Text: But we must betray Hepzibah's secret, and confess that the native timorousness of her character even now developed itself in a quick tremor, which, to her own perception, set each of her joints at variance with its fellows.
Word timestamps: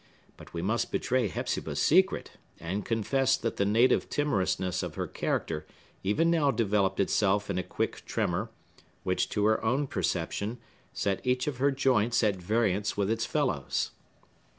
But 0.35 0.51
we 0.51 0.63
must 0.63 0.91
betray 0.91 1.27
Hepzibah's 1.27 1.79
secret, 1.79 2.31
and 2.59 2.83
confess 2.83 3.37
that 3.37 3.57
the 3.57 3.67
native 3.67 4.09
timorousness 4.09 4.81
of 4.81 4.95
her 4.95 5.05
character 5.05 5.67
even 6.01 6.31
now 6.31 6.49
developed 6.49 6.99
itself 6.99 7.51
in 7.51 7.59
a 7.59 7.63
quick 7.63 8.03
tremor, 8.07 8.49
which, 9.03 9.29
to 9.29 9.45
her 9.45 9.63
own 9.63 9.85
perception, 9.85 10.57
set 10.91 11.23
each 11.23 11.45
of 11.45 11.57
her 11.57 11.69
joints 11.69 12.23
at 12.23 12.37
variance 12.37 12.97
with 12.97 13.11
its 13.11 13.27
fellows. 13.27 13.91